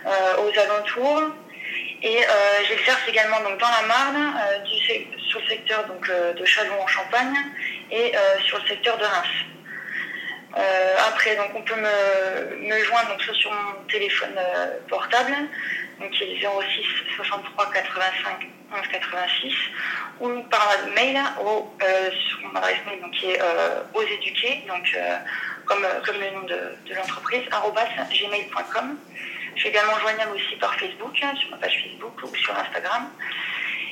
euh, 0.05 0.09
aux 0.43 0.59
alentours, 0.59 1.31
et 2.03 2.19
j'exerce 2.67 3.01
également 3.07 3.39
donc 3.39 3.59
dans 3.59 3.69
la 3.69 3.87
Marne, 3.87 4.35
du 4.63 4.77
sur 5.27 5.39
le 5.39 5.47
secteur 5.47 5.85
de 6.37 6.45
Châlons 6.45 6.79
en 6.79 6.87
Champagne, 6.87 7.33
et 7.89 8.13
sur 8.45 8.59
le 8.59 8.67
secteur 8.67 8.97
de 8.97 9.03
Reims. 9.03 9.27
Après, 11.07 11.35
donc 11.35 11.49
on 11.55 11.61
peut 11.63 11.75
me, 11.75 12.67
me 12.67 12.83
joindre 12.83 13.17
sur 13.33 13.51
mon 13.51 13.85
téléphone 13.89 14.37
portable, 14.87 15.33
donc 15.99 16.11
qui 16.11 16.23
est 16.23 16.39
06 16.39 16.45
63 17.15 17.71
85 17.71 18.47
11 18.73 18.87
86, 18.91 19.53
ou 20.19 20.41
par 20.49 20.67
mail 20.95 21.17
au, 21.41 21.71
euh, 21.81 22.11
sur 22.27 22.41
mon 22.41 22.55
adresse 22.55 22.79
mail 22.87 23.01
donc, 23.01 23.11
qui 23.11 23.31
est 23.31 23.41
euh, 23.41 23.83
aux 23.93 24.01
éduqués, 24.01 24.63
donc 24.67 24.91
euh, 24.95 25.17
comme, 25.65 25.85
comme 26.05 26.15
le 26.19 26.31
nom 26.31 26.41
de, 26.41 26.89
de 26.89 26.95
l'entreprise, 26.95 27.43
gmail.com. 27.43 28.97
Je 29.55 29.59
suis 29.61 29.69
également 29.69 29.97
joignable 29.99 30.35
aussi 30.35 30.55
par 30.57 30.75
Facebook, 30.75 31.17
hein, 31.21 31.33
sur 31.39 31.49
ma 31.51 31.57
page 31.57 31.81
Facebook 31.83 32.23
ou 32.23 32.35
sur 32.35 32.57
Instagram. 32.57 33.09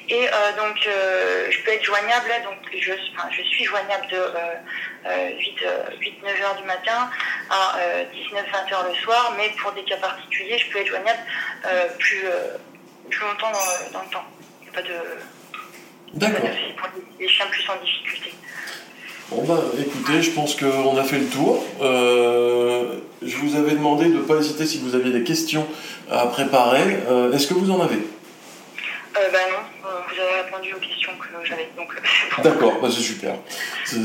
Et 0.10 0.27
euh, 0.27 0.31
donc, 0.57 0.77
euh, 0.86 1.48
je 1.50 1.63
peux 1.63 1.72
être 1.72 1.83
joignable, 1.83 2.29
donc 2.43 2.57
je, 2.77 2.91
enfin, 2.91 3.29
je 3.31 3.41
suis 3.43 3.63
joignable 3.63 4.05
de 4.12 4.17
euh, 4.17 4.55
euh, 5.05 5.29
8-9 6.01 6.43
heures 6.43 6.55
du 6.55 6.63
matin 6.63 7.10
à 7.50 7.77
19-20 8.13 8.74
heures 8.74 8.88
le 8.89 8.95
soir, 8.95 9.33
mais 9.38 9.50
pour 9.62 9.72
des 9.72 9.83
cas 9.83 9.98
particuliers, 9.98 10.57
je 10.57 10.69
peux 10.72 10.79
être 10.79 10.88
joignable 10.88 11.19
plus, 12.00 12.25
plus 13.10 13.19
longtemps 13.22 13.51
dans, 13.51 14.00
dans 14.00 14.03
le 14.03 14.10
temps. 14.12 14.25
Il 14.62 14.63
n'y 14.63 14.69
a 14.69 14.74
pas 14.74 14.81
de, 14.81 14.95
D'accord. 16.13 16.41
pour 16.77 16.89
les, 17.19 17.27
chiens 17.27 17.45
plus 17.48 17.67
en 17.69 17.83
difficulté. 17.83 18.33
Bon 19.29 19.43
bah 19.45 19.63
écoutez, 19.79 20.22
je 20.22 20.31
pense 20.31 20.55
qu'on 20.55 20.98
a 20.98 21.03
fait 21.03 21.17
le 21.17 21.25
tour. 21.25 21.63
Euh, 21.81 23.00
je 23.24 23.36
vous 23.38 23.55
avais 23.55 23.72
demandé 23.72 24.05
de 24.05 24.15
ne 24.15 24.22
pas 24.22 24.36
hésiter 24.36 24.65
si 24.65 24.77
vous 24.79 24.95
aviez 24.95 25.12
des 25.12 25.24
questions 25.24 25.65
à 26.12 26.27
préparer. 26.27 27.00
Euh, 27.10 27.31
Est-ce 27.31 27.48
que 27.48 27.55
vous 27.55 27.72
en 27.72 27.81
avez? 27.81 27.95
Euh, 27.95 29.29
bah 29.31 29.39
non, 29.50 29.57
vous 30.13 30.22
avez 30.22 30.41
répondu 30.43 30.74
aux 30.74 30.79
questions 30.79 31.12
que 31.20 31.48
j'avais, 31.48 31.70
donc 31.77 31.89
euh. 31.96 32.41
D'accord, 32.43 32.74
bah, 32.82 32.89
c'est 32.91 33.01
super. 33.01 33.36
C'est 33.86 33.98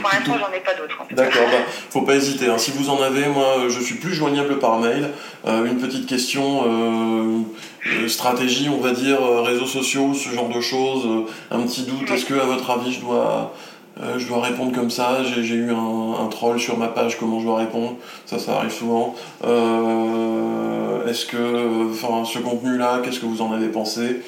Pour 0.00 0.10
l'instant, 0.12 0.38
j'en 0.38 0.52
ai 0.52 0.60
pas 0.60 0.74
d'autres. 0.74 1.02
D'accord, 1.12 1.42
bah, 1.50 1.58
faut 1.90 2.02
pas 2.02 2.14
hésiter. 2.14 2.48
hein. 2.48 2.58
Si 2.58 2.70
vous 2.72 2.88
en 2.90 3.00
avez, 3.02 3.26
moi, 3.26 3.66
je 3.68 3.80
suis 3.80 3.96
plus 3.96 4.14
joignable 4.14 4.58
par 4.58 4.78
mail. 4.78 5.10
Euh, 5.46 5.64
une 5.64 5.78
petite 5.78 6.06
question, 6.06 6.64
euh, 6.66 7.40
euh, 7.86 8.08
stratégie, 8.08 8.68
on 8.68 8.80
va 8.80 8.92
dire, 8.92 9.20
euh, 9.22 9.42
réseaux 9.42 9.66
sociaux, 9.66 10.14
ce 10.14 10.28
genre 10.30 10.48
de 10.48 10.60
choses. 10.60 11.06
euh, 11.06 11.54
un 11.56 11.62
petit 11.62 11.82
doute. 11.82 12.10
Est-ce 12.10 12.24
que, 12.24 12.34
à 12.34 12.44
votre 12.44 12.68
avis, 12.70 12.92
je 12.92 13.00
dois 13.00 13.54
euh, 14.00 14.18
je 14.18 14.26
dois 14.26 14.40
répondre 14.40 14.72
comme 14.72 14.88
ça, 14.88 15.22
j'ai 15.24 15.54
eu 15.54 15.72
un, 15.72 16.26
troll 16.30 16.58
sur 16.58 16.78
ma 16.78 16.88
page, 16.88 17.18
comment 17.18 17.38
je 17.40 17.44
dois 17.44 17.58
répondre, 17.58 17.96
ça 18.24 18.38
ça 18.38 18.56
arrive 18.56 18.70
souvent. 18.70 19.14
Euh, 19.44 21.06
est-ce 21.06 21.26
que, 21.26 21.90
enfin, 21.90 22.24
ce 22.24 22.38
contenu-là, 22.38 23.00
qu'est-ce 23.04 23.20
que 23.20 23.26
vous 23.26 23.42
en 23.42 23.52
avez 23.52 23.68
pensé? 23.68 24.22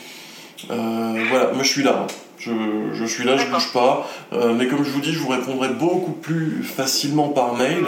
Euh, 0.71 1.25
Voilà, 1.29 1.53
moi 1.53 1.63
je 1.63 1.69
suis 1.69 1.83
là. 1.83 2.07
Je, 2.39 2.51
je 2.93 3.05
suis 3.05 3.25
là, 3.25 3.37
je 3.37 3.47
bouge 3.47 3.73
pas. 3.73 4.09
mais 4.33 4.67
comme 4.67 4.85
je 4.85 4.91
vous 4.91 5.01
dis, 5.01 5.13
je 5.13 5.21
vous 5.21 5.29
répondrai 5.29 5.69
beaucoup 5.69 6.11
plus 6.13 6.65
facilement 6.65 7.29
par 7.29 7.55
mail 7.55 7.85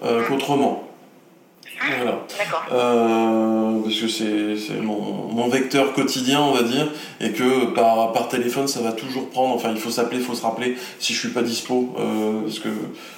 qu'autrement. 0.00 0.91
Voilà. 1.84 2.26
Euh, 2.72 3.80
parce 3.82 3.96
que 3.96 4.08
c'est 4.08 4.80
mon, 4.80 5.48
vecteur 5.48 5.92
quotidien, 5.92 6.40
on 6.40 6.52
va 6.52 6.62
dire, 6.62 6.88
et 7.20 7.32
que 7.32 7.66
par, 7.74 8.12
par 8.12 8.28
téléphone, 8.28 8.68
ça 8.68 8.80
va 8.80 8.92
toujours 8.92 9.28
prendre. 9.28 9.54
Enfin, 9.54 9.70
il 9.70 9.78
faut 9.78 9.90
s'appeler, 9.90 10.20
il 10.20 10.24
faut 10.24 10.34
se 10.34 10.42
rappeler 10.42 10.76
si 10.98 11.12
je 11.12 11.18
suis 11.18 11.28
pas 11.30 11.42
dispo, 11.42 11.94
euh, 11.98 12.42
parce 12.42 12.58
que 12.58 12.68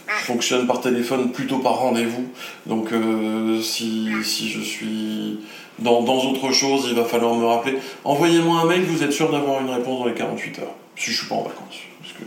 je 0.08 0.24
fonctionne 0.24 0.66
par 0.66 0.80
téléphone 0.80 1.30
plutôt 1.32 1.58
par 1.58 1.74
rendez-vous. 1.78 2.26
Donc, 2.66 2.92
euh, 2.92 3.60
si, 3.60 4.08
si 4.24 4.48
je 4.48 4.60
suis 4.60 5.38
dans, 5.78 6.02
dans 6.02 6.18
autre 6.24 6.52
chose, 6.52 6.86
il 6.88 6.94
va 6.94 7.04
falloir 7.04 7.34
me 7.34 7.46
rappeler. 7.46 7.78
Envoyez-moi 8.04 8.60
un 8.60 8.64
mail, 8.64 8.82
vous 8.82 9.02
êtes 9.02 9.12
sûr 9.12 9.30
d'avoir 9.30 9.60
une 9.60 9.70
réponse 9.70 10.00
dans 10.00 10.06
les 10.06 10.14
48 10.14 10.58
heures, 10.60 10.74
si 10.96 11.10
je 11.10 11.18
suis 11.18 11.28
pas 11.28 11.36
en 11.36 11.42
vacances. 11.42 11.78
Parce 12.00 12.12
que, 12.12 12.24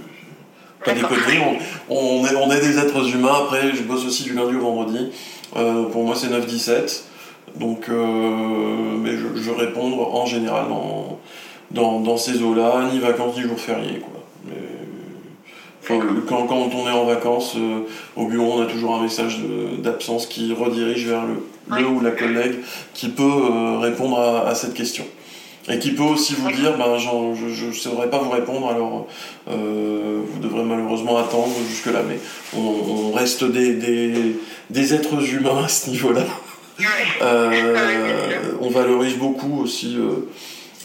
pas 0.83 0.93
déconner, 0.93 1.59
on, 1.89 2.25
est, 2.25 2.35
on 2.35 2.51
est 2.51 2.59
des 2.59 2.77
êtres 2.77 3.13
humains. 3.13 3.33
Après, 3.43 3.73
je 3.73 3.83
bosse 3.83 4.05
aussi 4.05 4.23
du 4.23 4.33
lundi 4.33 4.55
au 4.55 4.61
vendredi. 4.61 5.11
Euh, 5.55 5.83
pour 5.85 6.03
moi, 6.03 6.15
c'est 6.15 6.27
9-17. 6.27 7.03
Donc, 7.55 7.89
euh, 7.89 8.97
mais 9.01 9.11
je, 9.17 9.51
réponds 9.51 9.99
en 10.13 10.25
général 10.25 10.65
dans, 11.71 11.99
dans, 11.99 12.17
ces 12.17 12.41
eaux-là, 12.41 12.89
ni 12.91 12.99
vacances 12.99 13.35
ni 13.35 13.43
jours 13.43 13.59
fériés. 13.59 13.99
Quoi. 13.99 15.97
quand, 16.27 16.45
quand, 16.45 16.69
on 16.75 16.87
est 16.87 16.91
en 16.91 17.05
vacances, 17.05 17.55
euh, 17.57 17.79
au 18.15 18.27
bureau, 18.27 18.59
on 18.59 18.61
a 18.61 18.65
toujours 18.65 18.95
un 18.95 19.01
message 19.01 19.39
d'absence 19.79 20.27
qui 20.27 20.53
redirige 20.53 21.07
vers 21.07 21.23
le, 21.25 21.77
le, 21.77 21.87
ou 21.87 21.99
la 22.01 22.11
collègue 22.11 22.59
qui 22.93 23.09
peut 23.09 23.77
répondre 23.79 24.19
à, 24.19 24.53
cette 24.53 24.73
question. 24.73 25.05
Et 25.69 25.79
qui 25.79 25.91
peut 25.91 26.03
aussi 26.03 26.33
vous 26.35 26.51
dire, 26.51 26.77
ben, 26.77 26.97
je 26.97 27.65
ne 27.65 27.71
saurais 27.73 28.09
pas 28.09 28.19
vous 28.19 28.29
répondre, 28.29 28.69
alors 28.69 29.07
vous 29.47 30.39
devrez 30.39 30.63
malheureusement 30.63 31.17
attendre 31.17 31.53
jusque-là. 31.69 32.03
Mais 32.07 32.19
on, 32.57 33.11
reste 33.11 33.43
des, 33.43 33.73
des 34.69 34.93
êtres 34.93 35.33
humains 35.33 35.63
à 35.65 35.67
ce 35.67 35.89
niveau-là. 35.89 36.23
Euh, 37.21 38.53
on 38.61 38.69
valorise 38.69 39.15
beaucoup 39.17 39.61
aussi 39.61 39.97
euh, 39.97 40.27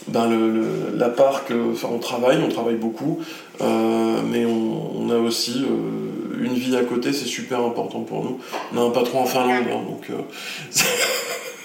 ben 0.08 0.28
le, 0.28 0.96
la 0.96 1.08
part 1.08 1.44
que. 1.44 1.72
Enfin, 1.72 1.88
on 1.92 1.98
travaille, 1.98 2.38
on 2.42 2.48
travaille 2.48 2.76
beaucoup, 2.76 3.20
euh, 3.60 4.20
mais 4.30 4.44
on, 4.44 5.10
a 5.10 5.16
aussi 5.16 5.62
une 6.40 6.54
vie 6.54 6.74
à 6.76 6.84
côté, 6.84 7.12
c'est 7.12 7.26
super 7.26 7.60
important 7.60 8.00
pour 8.00 8.24
nous. 8.24 8.38
On 8.72 8.78
a 8.78 8.80
un 8.86 8.90
patron 8.90 9.20
en 9.20 9.26
Finlande, 9.26 9.64
hein, 9.70 9.82
donc. 9.86 10.10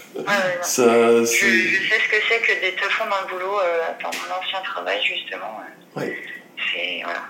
ça, 0.62 0.86
je, 0.86 1.26
je, 1.26 1.90
sais 1.90 2.00
ce 2.00 2.10
que 2.10 2.16
c'est 2.28 2.40
que 2.42 2.62
des 2.62 2.76
teufons 2.76 3.06
dans 3.06 3.22
le 3.28 3.34
boulot 3.34 3.60
dans 4.02 4.10
mon 4.10 4.36
ancien 4.40 4.62
travail, 4.64 5.00
justement. 5.04 5.62
C'est. 5.96 7.02
Voilà 7.04 7.24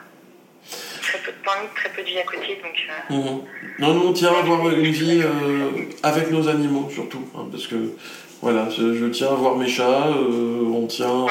très 1.07 1.19
peu 1.19 1.31
de 1.31 1.45
temps 1.45 1.61
libre, 1.61 1.73
très 1.75 1.89
peu 1.89 2.01
de 2.01 2.07
vie 2.07 2.19
à 2.19 2.23
côté. 2.23 2.59
Donc, 2.61 2.75
euh. 2.89 3.13
mhm. 3.13 3.41
Non, 3.79 3.93
nous 3.93 4.07
on 4.07 4.13
tient 4.13 4.33
à 4.33 4.39
avoir 4.39 4.69
une 4.69 4.91
vie 4.91 5.21
euh, 5.23 5.85
avec 6.03 6.31
nos 6.31 6.47
animaux 6.47 6.89
surtout, 6.93 7.23
hein, 7.35 7.45
parce 7.51 7.67
que 7.67 7.75
voilà, 8.41 8.69
je, 8.69 9.07
tiens 9.07 9.29
à 9.29 9.35
voir 9.35 9.55
mes 9.55 9.67
chats, 9.67 10.07
euh, 10.09 10.61
on 10.71 10.85
tient, 10.85 11.25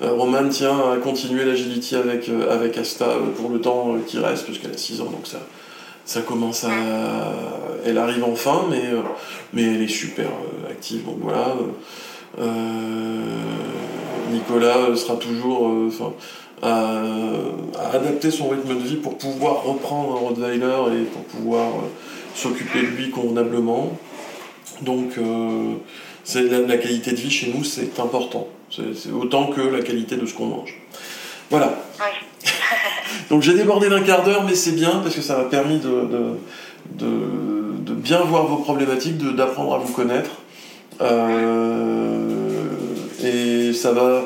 Roman 0.00 0.48
tient 0.48 0.92
à 0.92 0.96
continuer 0.96 1.44
l'agility 1.44 1.96
avec, 1.96 2.30
avec 2.50 2.78
Asta 2.78 3.16
pour 3.36 3.50
le 3.50 3.60
temps 3.60 3.96
qui 4.06 4.18
reste, 4.18 4.46
parce 4.46 4.58
qu'elle 4.58 4.72
a 4.72 4.78
6 4.78 5.02
ans, 5.02 5.10
donc 5.10 5.26
ça, 5.26 5.40
ça 6.10 6.22
commence 6.22 6.64
à... 6.64 6.70
Elle 7.86 7.98
arrive 7.98 8.24
enfin, 8.24 8.64
mais, 8.68 8.82
mais 9.52 9.62
elle 9.62 9.82
est 9.82 9.88
super 9.88 10.26
active, 10.68 11.04
donc 11.04 11.18
voilà. 11.20 11.54
Nicolas 14.32 14.96
sera 14.96 15.16
toujours 15.16 15.70
à, 16.62 17.02
adapter 17.92 18.30
son 18.30 18.48
rythme 18.48 18.74
de 18.74 18.82
vie 18.82 18.96
pour 18.96 19.18
pouvoir 19.18 19.64
reprendre 19.64 20.16
un 20.16 20.18
Rottweiler 20.18 21.00
et 21.00 21.04
pour 21.04 21.22
pouvoir 21.24 21.68
euh, 21.68 21.88
s'occuper 22.34 22.82
de 22.82 22.86
lui 22.86 23.10
convenablement. 23.10 23.92
Donc 24.82 25.18
euh, 25.18 25.74
c'est 26.24 26.42
la, 26.42 26.76
qualité 26.76 27.12
de 27.12 27.16
vie 27.16 27.30
chez 27.30 27.52
nous, 27.52 27.64
c'est 27.64 27.98
important. 28.00 28.48
C'est 28.70 29.10
autant 29.10 29.48
que 29.48 29.60
la 29.60 29.80
qualité 29.80 30.16
de 30.16 30.26
ce 30.26 30.34
qu'on 30.34 30.46
mange. 30.46 30.74
Voilà. 31.50 31.82
Donc 33.30 33.42
j'ai 33.42 33.54
débordé 33.54 33.88
d'un 33.88 34.02
quart 34.02 34.24
d'heure, 34.24 34.44
mais 34.44 34.54
c'est 34.54 34.72
bien 34.72 35.00
parce 35.02 35.14
que 35.14 35.22
ça 35.22 35.38
m'a 35.38 35.44
permis 35.44 35.78
de, 35.78 36.36
de, 36.98 37.94
bien 37.94 38.20
voir 38.20 38.46
vos 38.46 38.56
problématiques, 38.56 39.18
d'apprendre 39.36 39.74
à 39.74 39.78
vous 39.78 39.92
connaître. 39.92 40.30
Euh, 41.00 42.26
et 43.22 43.72
ça 43.72 43.92
va 43.92 44.22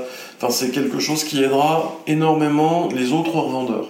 c'est 0.51 0.71
quelque 0.71 0.99
chose 0.99 1.25
qui 1.25 1.43
aidera 1.43 1.97
énormément 2.07 2.89
les 2.95 3.13
autres 3.13 3.35
revendeurs. 3.37 3.87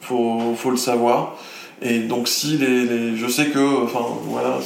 Faut, 0.00 0.54
faut 0.56 0.70
le 0.70 0.76
savoir. 0.76 1.36
Et 1.82 2.00
donc 2.00 2.28
si 2.28 2.56
les, 2.58 3.16
je 3.16 3.28
sais 3.28 3.46
que, 3.46 3.84
enfin 3.84 4.00
voilà, 4.24 4.58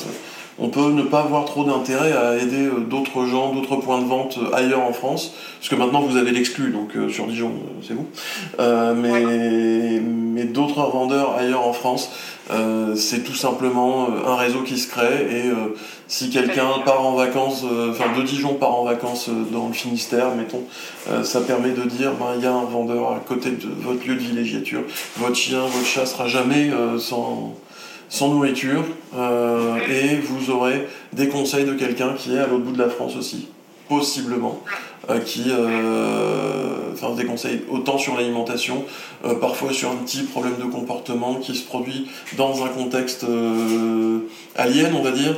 on 0.62 0.68
peut 0.68 0.92
ne 0.92 1.02
pas 1.02 1.20
avoir 1.20 1.44
trop 1.44 1.64
d'intérêt 1.64 2.12
à 2.12 2.36
aider 2.36 2.66
euh, 2.66 2.78
d'autres 2.78 3.26
gens, 3.26 3.52
d'autres 3.52 3.76
points 3.76 4.00
de 4.00 4.06
vente 4.06 4.38
euh, 4.38 4.54
ailleurs 4.54 4.82
en 4.82 4.92
France, 4.92 5.34
parce 5.58 5.68
que 5.68 5.74
maintenant 5.74 6.02
vous 6.02 6.16
avez 6.16 6.30
l'exclu, 6.30 6.70
donc 6.70 6.96
euh, 6.96 7.08
sur 7.08 7.26
Dijon, 7.26 7.50
c'est 7.86 7.94
vous. 7.94 8.06
mais 8.58 10.00
mais 10.00 10.44
d'autres 10.44 10.80
vendeurs 10.90 11.34
ailleurs 11.36 11.66
en 11.66 11.72
France, 11.72 12.10
c'est 12.94 13.24
tout 13.24 13.34
simplement 13.34 14.08
un 14.26 14.36
réseau 14.36 14.60
qui 14.60 14.78
se 14.78 14.88
crée 14.88 15.26
et 15.30 15.50
si 16.08 16.30
quelqu'un 16.30 16.68
part 16.84 17.04
en 17.04 17.14
vacances, 17.14 17.64
enfin 17.90 18.16
de 18.16 18.22
Dijon 18.22 18.54
part 18.54 18.74
en 18.74 18.84
vacances 18.84 19.28
dans 19.52 19.68
le 19.68 19.74
Finistère, 19.74 20.34
mettons, 20.34 20.62
ça 21.22 21.40
permet 21.42 21.70
de 21.70 21.82
dire, 21.82 22.12
ben 22.18 22.34
il 22.38 22.42
y 22.42 22.46
a 22.46 22.52
un 22.52 22.64
vendeur 22.64 23.12
à 23.12 23.20
côté 23.26 23.50
de 23.50 23.68
votre 23.82 24.06
lieu 24.06 24.14
de 24.14 24.20
villégiature, 24.20 24.82
votre 25.18 25.36
chien, 25.36 25.60
votre 25.60 25.86
chat 25.86 26.06
sera 26.06 26.28
jamais 26.28 26.70
sans 26.98 27.54
sans 28.12 28.28
nourriture, 28.28 28.84
euh, 29.16 29.78
et 29.88 30.16
vous 30.16 30.50
aurez 30.50 30.86
des 31.14 31.28
conseils 31.28 31.64
de 31.64 31.72
quelqu'un 31.72 32.12
qui 32.12 32.36
est 32.36 32.38
à 32.38 32.46
l'autre 32.46 32.64
bout 32.64 32.72
de 32.72 32.78
la 32.78 32.90
France 32.90 33.16
aussi, 33.16 33.48
possiblement, 33.88 34.62
euh, 35.08 35.18
qui, 35.18 35.44
euh, 35.48 36.92
enfin 36.92 37.14
des 37.14 37.24
conseils 37.24 37.62
autant 37.70 37.96
sur 37.96 38.14
l'alimentation, 38.14 38.84
parfois 39.40 39.72
sur 39.72 39.90
un 39.90 39.96
petit 39.96 40.24
problème 40.24 40.56
de 40.58 40.64
comportement 40.64 41.36
qui 41.36 41.54
se 41.54 41.64
produit 41.64 42.06
dans 42.36 42.62
un 42.62 42.68
contexte 42.68 43.24
alien, 44.56 44.94
on 44.94 45.02
va 45.02 45.12
dire. 45.12 45.34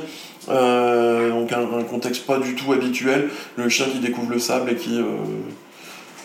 donc 0.49 1.53
un, 1.53 1.79
un, 1.79 1.85
contexte 1.85 2.27
pas 2.27 2.39
du 2.39 2.57
tout 2.57 2.73
habituel, 2.73 3.31
le 3.55 3.69
chien 3.69 3.87
qui 3.87 4.01
découvre 4.01 4.33
le 4.33 4.41
sable 4.41 4.73
et 4.73 4.75
qui 4.75 4.99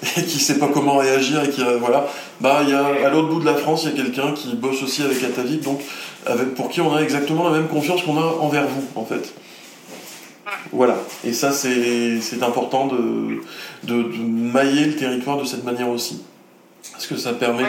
et 0.18 0.24
qui 0.24 0.40
sait 0.40 0.60
pas 0.60 0.70
comment 0.74 0.98
réagir 0.98 1.44
et 1.44 1.50
qui 1.50 1.64
voilà. 1.80 2.08
Bah 2.40 2.60
il 2.64 2.70
y 2.70 2.74
a 2.74 2.86
à 2.86 3.10
l'autre 3.10 3.30
bout 3.30 3.40
de 3.40 3.46
la 3.46 3.56
France 3.56 3.84
il 3.84 3.90
y 3.90 3.94
a 3.94 4.04
quelqu'un 4.04 4.32
qui 4.34 4.56
bosse 4.56 4.82
aussi 4.82 5.04
avec 5.04 5.22
Atavik 5.24 5.62
donc 5.62 5.82
avec, 6.26 6.56
pour 6.56 6.70
qui 6.70 6.80
on 6.82 6.96
a 6.96 7.02
exactement 7.02 7.50
la 7.50 7.58
même 7.58 7.68
confiance 7.68 8.04
qu'on 8.04 8.18
a 8.18 8.26
envers 8.40 8.68
vous 8.68 8.86
en 8.96 9.06
fait. 9.06 9.34
Voilà. 10.72 10.98
Et 11.26 11.34
ça 11.34 11.52
c'est 11.52 12.20
important 12.42 12.88
de, 12.88 13.42
de, 13.84 14.04
mailler 14.24 14.86
le 14.86 14.96
territoire 14.96 15.38
de 15.38 15.46
cette 15.46 15.64
manière 15.64 15.90
aussi. 15.90 16.24
Parce 16.94 17.08
que 17.08 17.18
ça 17.18 17.34
permet 17.34 17.66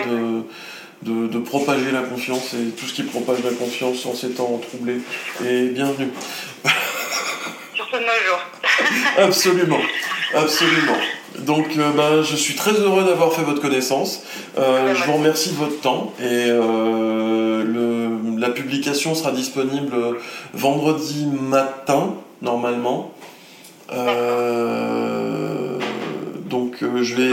de, 1.02 1.26
de, 1.26 1.38
propager 1.38 1.90
la 1.90 2.02
confiance 2.02 2.54
et 2.54 2.70
tout 2.70 2.86
ce 2.86 2.94
qui 2.94 3.02
propage 3.02 3.38
la 3.44 3.50
confiance 3.50 4.06
en 4.06 4.14
ces 4.14 4.30
temps 4.30 4.60
troublés 4.68 5.00
est 5.44 5.68
bienvenu. 5.74 6.08
Surtout 7.74 7.96
de 7.96 8.02
nos 8.02 8.06
jours. 8.06 8.40
Absolument. 9.18 9.80
Absolument 10.34 10.98
donc 11.38 11.76
euh, 11.78 11.90
bah, 11.92 12.22
je 12.22 12.36
suis 12.36 12.54
très 12.54 12.72
heureux 12.72 13.04
d'avoir 13.04 13.32
fait 13.32 13.42
votre 13.42 13.62
connaissance. 13.62 14.22
Euh, 14.58 14.94
je 14.94 15.04
vous 15.04 15.14
remercie 15.14 15.50
de 15.50 15.56
votre 15.56 15.80
temps 15.80 16.12
et 16.18 16.24
euh, 16.24 17.64
le, 17.64 18.38
la 18.40 18.50
publication 18.50 19.14
sera 19.14 19.32
disponible 19.32 19.94
vendredi 20.52 21.26
matin 21.26 22.14
normalement. 22.42 23.12
donc 26.48 26.78
je 26.80 27.14
vais... 27.14 27.30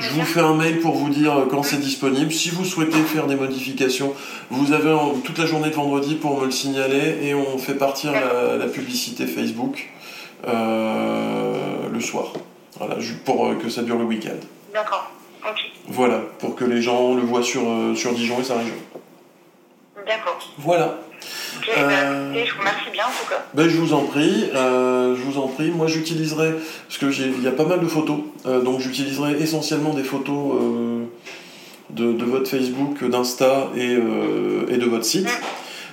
Je 0.00 0.10
vous 0.10 0.24
fais 0.24 0.40
un 0.40 0.54
mail 0.54 0.80
pour 0.80 0.94
vous 0.96 1.10
dire 1.10 1.46
quand 1.48 1.62
c'est 1.62 1.78
disponible. 1.78 2.32
Si 2.32 2.50
vous 2.50 2.64
souhaitez 2.64 2.98
faire 2.98 3.26
des 3.26 3.36
modifications, 3.36 4.12
vous 4.50 4.72
avez 4.72 4.92
toute 5.22 5.38
la 5.38 5.46
journée 5.46 5.70
de 5.70 5.74
vendredi 5.74 6.16
pour 6.16 6.40
me 6.40 6.46
le 6.46 6.50
signaler 6.50 7.18
et 7.22 7.34
on 7.34 7.56
fait 7.58 7.74
partir 7.74 8.10
la, 8.12 8.56
la 8.56 8.66
publicité 8.66 9.26
Facebook. 9.26 9.90
Euh, 10.48 11.43
le 11.94 12.00
soir. 12.00 12.32
Voilà, 12.78 12.96
pour 13.24 13.46
euh, 13.46 13.54
que 13.54 13.70
ça 13.70 13.82
dure 13.82 13.96
le 13.96 14.04
week-end. 14.04 14.40
D'accord, 14.72 15.10
ok. 15.48 15.58
Voilà, 15.86 16.20
pour 16.40 16.56
que 16.56 16.64
les 16.64 16.82
gens 16.82 17.14
le 17.14 17.22
voient 17.22 17.42
sur, 17.42 17.62
euh, 17.62 17.94
sur 17.94 18.12
Dijon 18.12 18.40
et 18.40 18.44
sa 18.44 18.56
région. 18.56 18.74
D'accord. 20.04 20.38
Voilà. 20.58 20.98
Ok, 21.56 21.70
bah, 21.74 21.84
je 22.34 22.52
vous 22.52 22.58
remercie 22.58 22.90
bien 22.92 23.04
en 23.04 23.10
tout 23.10 23.30
cas. 23.30 23.44
Ben, 23.54 23.68
je 23.68 23.78
vous 23.78 23.94
en 23.94 24.02
prie, 24.02 24.50
je 24.52 25.22
vous 25.22 25.38
en 25.38 25.46
prie. 25.46 25.70
Moi 25.70 25.86
j'utiliserai, 25.86 26.52
parce 26.88 26.98
qu'il 26.98 27.42
y 27.42 27.46
a 27.46 27.52
pas 27.52 27.64
mal 27.64 27.80
de 27.80 27.86
photos, 27.86 28.18
donc 28.44 28.80
j'utiliserai 28.80 29.40
essentiellement 29.40 29.94
des 29.94 30.02
photos 30.02 30.60
de, 31.88 32.24
votre 32.24 32.50
Facebook, 32.50 33.02
d'Insta 33.04 33.70
et, 33.76 33.92
et, 33.92 34.76
de 34.76 34.86
votre 34.86 35.06
site. 35.06 35.28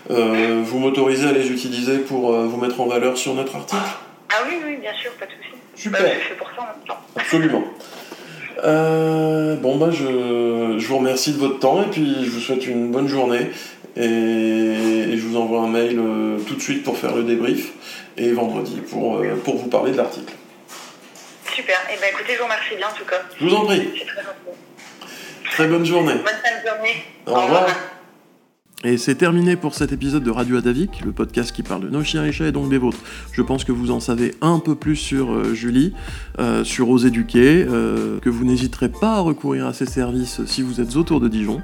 vous 0.10 0.80
m'autorisez 0.80 1.30
à 1.30 1.32
les 1.32 1.50
utiliser 1.50 2.00
pour 2.00 2.34
vous 2.34 2.58
mettre 2.58 2.82
en 2.82 2.88
valeur 2.88 3.18
sur 3.18 3.34
notre 3.34 3.56
article? 3.56 3.82
Ah 4.30 4.44
oui, 4.50 4.58
oui, 4.66 4.78
bien 4.82 4.94
sûr, 4.94 5.12
pas 5.14 5.26
de 5.26 5.32
souci. 5.32 5.61
Super. 5.82 6.02
Bah, 6.02 6.10
je 6.30 6.36
pour 6.36 6.50
ça 6.56 6.76
temps. 6.88 7.02
Absolument. 7.16 7.64
bon, 9.62 9.78
bah, 9.78 9.90
je, 9.92 10.78
je, 10.78 10.88
vous 10.88 10.98
remercie 10.98 11.34
de 11.34 11.40
votre 11.40 11.60
temps 11.60 11.82
et 11.82 11.88
puis 11.88 12.24
je 12.24 12.30
vous 12.30 12.40
souhaite 12.40 12.68
une 12.68 12.92
bonne 12.92 13.08
journée. 13.08 13.50
Et, 13.96 15.18
je 15.18 15.22
vous 15.22 15.38
envoie 15.38 15.62
un 15.62 15.68
mail 15.68 16.00
tout 16.48 16.56
de 16.56 16.62
suite 16.62 16.84
pour 16.84 16.98
faire 16.98 17.16
le 17.16 17.24
débrief 17.24 17.72
et 18.18 18.32
vendredi 18.32 18.82
pour, 18.90 19.24
pour 19.44 19.58
vous 19.58 19.70
parler 19.70 19.92
de 19.92 19.98
l'article. 19.98 20.34
Super. 21.54 21.76
Et 21.90 21.96
eh 21.96 22.00
ben 22.00 22.08
écoutez, 22.12 22.34
je 22.34 22.38
vous 22.38 22.46
remercie 22.46 22.76
bien 22.78 22.88
en 22.88 22.94
tout 22.94 23.06
cas. 23.06 23.22
Je 23.40 23.46
vous 23.46 23.56
en 23.56 23.66
prie. 23.66 23.92
très 24.06 24.24
Très 25.52 25.68
bonne 25.68 25.86
journée. 25.86 26.14
Bonne 26.14 26.24
fin 26.26 26.62
de 26.62 26.68
journée. 26.68 27.06
Au, 27.26 27.34
revoir. 27.34 27.68
Et 28.84 28.98
c'est 28.98 29.14
terminé 29.14 29.56
pour 29.58 29.76
cet 29.76 29.92
épisode 29.92 30.24
de 30.24 30.32
Radio 30.32 30.58
Adavik, 30.58 31.06
le 31.06 31.12
podcast 31.12 31.52
qui 31.52 31.62
parle 31.62 31.84
de 31.84 31.90
nos 31.90 32.04
chiens 32.04 32.26
et 32.26 32.32
chats 32.32 32.48
et 32.48 32.52
donc 32.52 32.68
des 32.68 32.80
vôtres. 32.80 32.98
Je 33.32 33.44
pense 33.44 33.64
que 33.64 33.72
vous 33.72 33.92
en 33.92 34.00
savez 34.00 34.34
un 34.42 34.58
peu 34.58 34.74
plus 34.74 34.96
sur 34.96 35.32
euh, 35.32 35.54
Julie, 35.54 35.94
euh, 36.40 36.64
sur 36.64 36.90
Ose 36.90 37.06
Éduquer, 37.06 37.64
euh, 37.70 38.20
que 38.20 38.30
vous 38.32 38.44
n'hésiterez 38.44 38.90
pas 38.90 39.18
à 39.18 39.20
recourir 39.20 39.68
à 39.68 39.74
ses 39.74 39.86
services 39.86 40.44
si 40.48 40.64
vous 40.64 40.82
êtes 40.82 40.96
autour 40.96 41.20
de 41.20 41.28
Dijon. 41.28 41.62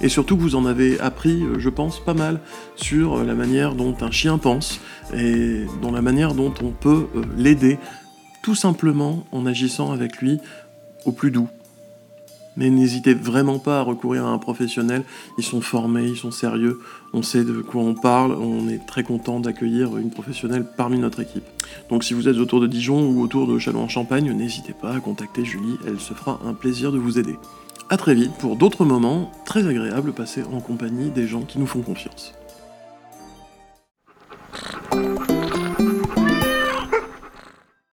Et 0.00 0.08
surtout 0.08 0.36
que 0.36 0.42
vous 0.42 0.54
en 0.54 0.64
avez 0.64 1.00
appris, 1.00 1.42
je 1.58 1.68
pense, 1.68 1.98
pas 1.98 2.14
mal 2.14 2.40
sur 2.76 3.24
la 3.24 3.34
manière 3.34 3.74
dont 3.74 3.96
un 4.00 4.12
chien 4.12 4.38
pense 4.38 4.80
et 5.12 5.66
dans 5.82 5.90
la 5.90 6.02
manière 6.02 6.34
dont 6.34 6.54
on 6.62 6.70
peut 6.70 7.08
l'aider 7.36 7.78
tout 8.42 8.54
simplement 8.54 9.26
en 9.32 9.44
agissant 9.44 9.92
avec 9.92 10.18
lui 10.18 10.38
au 11.04 11.12
plus 11.12 11.32
doux. 11.32 11.48
Mais 12.56 12.70
n'hésitez 12.70 13.14
vraiment 13.14 13.58
pas 13.58 13.78
à 13.78 13.82
recourir 13.82 14.26
à 14.26 14.30
un 14.30 14.38
professionnel, 14.38 15.04
ils 15.38 15.44
sont 15.44 15.60
formés, 15.60 16.08
ils 16.08 16.16
sont 16.16 16.30
sérieux, 16.30 16.80
on 17.12 17.22
sait 17.22 17.44
de 17.44 17.60
quoi 17.60 17.82
on 17.82 17.94
parle, 17.94 18.32
on 18.32 18.68
est 18.68 18.84
très 18.86 19.02
content 19.02 19.40
d'accueillir 19.40 19.96
une 19.96 20.10
professionnelle 20.10 20.66
parmi 20.76 20.98
notre 20.98 21.20
équipe. 21.20 21.44
Donc 21.88 22.04
si 22.04 22.14
vous 22.14 22.28
êtes 22.28 22.36
autour 22.36 22.60
de 22.60 22.66
Dijon 22.66 23.08
ou 23.10 23.22
autour 23.22 23.46
de 23.46 23.58
Châlons-en-Champagne, 23.58 24.32
n'hésitez 24.32 24.72
pas 24.72 24.94
à 24.94 25.00
contacter 25.00 25.44
Julie, 25.44 25.78
elle 25.86 26.00
se 26.00 26.14
fera 26.14 26.40
un 26.44 26.54
plaisir 26.54 26.92
de 26.92 26.98
vous 26.98 27.18
aider. 27.18 27.36
A 27.88 27.96
très 27.96 28.14
vite 28.14 28.32
pour 28.38 28.56
d'autres 28.56 28.84
moments 28.84 29.32
très 29.44 29.66
agréables 29.66 30.12
passés 30.12 30.44
en 30.52 30.60
compagnie 30.60 31.10
des 31.10 31.26
gens 31.26 31.42
qui 31.42 31.58
nous 31.58 31.66
font 31.66 31.82
confiance. 31.82 32.34